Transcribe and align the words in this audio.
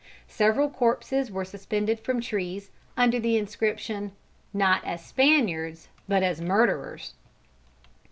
Several 0.27 0.67
corpses 0.67 1.29
were 1.29 1.45
suspended 1.45 1.99
from 1.99 2.21
trees, 2.21 2.71
under 2.97 3.19
the 3.19 3.37
inscription, 3.37 4.13
"_Not 4.51 4.83
as 4.83 5.05
Spaniards, 5.05 5.89
but 6.07 6.23
as 6.23 6.41
Murderers. 6.41 7.13